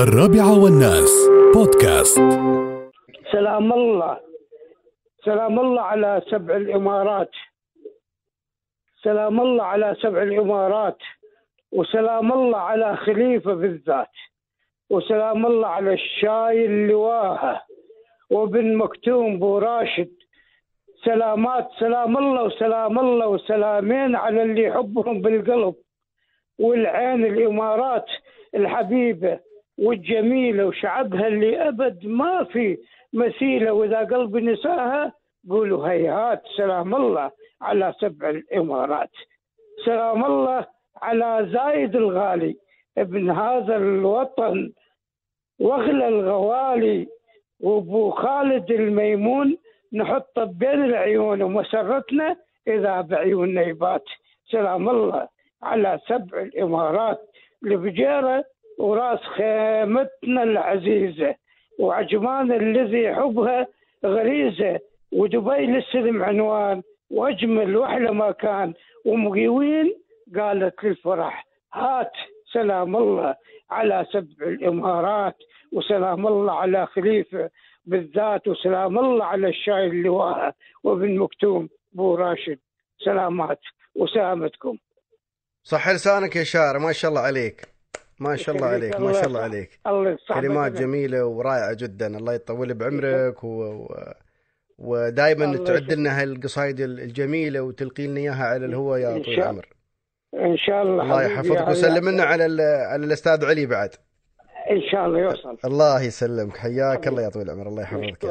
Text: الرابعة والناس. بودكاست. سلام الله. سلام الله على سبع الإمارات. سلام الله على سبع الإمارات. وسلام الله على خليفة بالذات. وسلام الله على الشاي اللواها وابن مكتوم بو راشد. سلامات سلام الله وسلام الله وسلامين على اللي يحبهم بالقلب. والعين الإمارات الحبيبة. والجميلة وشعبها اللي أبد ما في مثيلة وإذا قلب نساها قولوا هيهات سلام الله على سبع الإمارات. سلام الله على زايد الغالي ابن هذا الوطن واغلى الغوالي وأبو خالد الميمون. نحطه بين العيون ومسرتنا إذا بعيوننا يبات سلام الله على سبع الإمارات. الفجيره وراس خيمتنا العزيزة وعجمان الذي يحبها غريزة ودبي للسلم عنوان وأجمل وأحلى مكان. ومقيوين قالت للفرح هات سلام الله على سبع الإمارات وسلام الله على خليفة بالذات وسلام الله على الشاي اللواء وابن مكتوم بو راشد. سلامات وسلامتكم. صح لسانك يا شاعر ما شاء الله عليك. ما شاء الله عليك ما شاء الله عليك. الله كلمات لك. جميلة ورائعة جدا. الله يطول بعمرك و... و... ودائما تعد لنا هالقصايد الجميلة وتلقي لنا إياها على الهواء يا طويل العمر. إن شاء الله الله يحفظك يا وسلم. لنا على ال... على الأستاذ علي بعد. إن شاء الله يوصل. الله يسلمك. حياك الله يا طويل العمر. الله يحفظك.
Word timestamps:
الرابعة 0.00 0.62
والناس. 0.64 1.28
بودكاست. 1.54 2.18
سلام 3.32 3.72
الله. 3.72 4.20
سلام 5.24 5.60
الله 5.60 5.82
على 5.82 6.22
سبع 6.30 6.56
الإمارات. 6.56 7.30
سلام 9.02 9.40
الله 9.40 9.64
على 9.64 9.96
سبع 10.02 10.22
الإمارات. 10.22 10.98
وسلام 11.72 12.32
الله 12.32 12.58
على 12.58 12.96
خليفة 12.96 13.54
بالذات. 13.54 14.14
وسلام 14.90 15.46
الله 15.46 15.68
على 15.68 15.92
الشاي 15.92 16.64
اللواها 16.64 17.62
وابن 18.30 18.76
مكتوم 18.76 19.38
بو 19.38 19.58
راشد. 19.58 20.12
سلامات 21.04 21.68
سلام 21.80 22.18
الله 22.18 22.42
وسلام 22.42 22.98
الله 22.98 23.26
وسلامين 23.26 24.16
على 24.16 24.42
اللي 24.42 24.62
يحبهم 24.62 25.20
بالقلب. 25.20 25.74
والعين 26.58 27.24
الإمارات 27.24 28.06
الحبيبة. 28.54 29.49
والجميلة 29.80 30.66
وشعبها 30.66 31.26
اللي 31.26 31.68
أبد 31.68 32.06
ما 32.06 32.44
في 32.44 32.78
مثيلة 33.12 33.72
وإذا 33.72 33.98
قلب 33.98 34.36
نساها 34.36 35.12
قولوا 35.50 35.88
هيهات 35.88 36.42
سلام 36.56 36.94
الله 36.94 37.30
على 37.60 37.94
سبع 38.00 38.30
الإمارات. 38.30 39.10
سلام 39.84 40.24
الله 40.24 40.66
على 41.02 41.48
زايد 41.52 41.96
الغالي 41.96 42.56
ابن 42.98 43.30
هذا 43.30 43.76
الوطن 43.76 44.72
واغلى 45.60 46.08
الغوالي 46.08 47.06
وأبو 47.60 48.10
خالد 48.10 48.70
الميمون. 48.70 49.56
نحطه 49.92 50.44
بين 50.44 50.84
العيون 50.84 51.42
ومسرتنا 51.42 52.36
إذا 52.68 53.00
بعيوننا 53.00 53.62
يبات 53.62 54.04
سلام 54.50 54.88
الله 54.88 55.28
على 55.62 55.98
سبع 56.06 56.40
الإمارات. 56.40 57.20
الفجيره 57.64 58.44
وراس 58.80 59.18
خيمتنا 59.18 60.42
العزيزة 60.42 61.34
وعجمان 61.78 62.52
الذي 62.52 63.02
يحبها 63.02 63.66
غريزة 64.04 64.80
ودبي 65.12 65.66
للسلم 65.66 66.22
عنوان 66.22 66.82
وأجمل 67.10 67.76
وأحلى 67.76 68.14
مكان. 68.14 68.74
ومقيوين 69.04 69.94
قالت 70.36 70.84
للفرح 70.84 71.46
هات 71.72 72.12
سلام 72.52 72.96
الله 72.96 73.34
على 73.70 74.06
سبع 74.12 74.46
الإمارات 74.46 75.36
وسلام 75.72 76.26
الله 76.26 76.52
على 76.52 76.86
خليفة 76.86 77.50
بالذات 77.84 78.48
وسلام 78.48 78.98
الله 78.98 79.24
على 79.24 79.48
الشاي 79.48 79.86
اللواء 79.86 80.54
وابن 80.84 81.18
مكتوم 81.18 81.68
بو 81.92 82.14
راشد. 82.14 82.58
سلامات 83.04 83.60
وسلامتكم. 83.94 84.76
صح 85.62 85.88
لسانك 85.88 86.36
يا 86.36 86.44
شاعر 86.44 86.78
ما 86.78 86.92
شاء 86.92 87.10
الله 87.10 87.20
عليك. 87.20 87.69
ما 88.20 88.36
شاء 88.36 88.56
الله 88.56 88.66
عليك 88.66 89.00
ما 89.00 89.12
شاء 89.12 89.26
الله 89.26 89.40
عليك. 89.40 89.80
الله 89.86 90.18
كلمات 90.34 90.72
لك. 90.72 90.80
جميلة 90.80 91.24
ورائعة 91.24 91.74
جدا. 91.74 92.06
الله 92.18 92.34
يطول 92.34 92.74
بعمرك 92.74 93.44
و... 93.44 93.48
و... 93.48 94.12
ودائما 94.78 95.56
تعد 95.56 95.92
لنا 95.92 96.22
هالقصايد 96.22 96.80
الجميلة 96.80 97.60
وتلقي 97.60 98.06
لنا 98.06 98.20
إياها 98.20 98.44
على 98.44 98.66
الهواء 98.66 99.00
يا 99.00 99.22
طويل 99.22 99.38
العمر. 99.38 99.66
إن 100.34 100.56
شاء 100.56 100.82
الله 100.82 101.02
الله 101.02 101.22
يحفظك 101.22 101.56
يا 101.56 101.70
وسلم. 101.70 102.08
لنا 102.08 102.22
على 102.22 102.46
ال... 102.46 102.60
على 102.60 103.06
الأستاذ 103.06 103.44
علي 103.44 103.66
بعد. 103.66 103.90
إن 104.70 104.82
شاء 104.92 105.06
الله 105.06 105.18
يوصل. 105.18 105.58
الله 105.64 106.02
يسلمك. 106.02 106.56
حياك 106.56 107.08
الله 107.08 107.22
يا 107.22 107.28
طويل 107.28 107.46
العمر. 107.46 107.68
الله 107.68 107.82
يحفظك. 107.82 108.24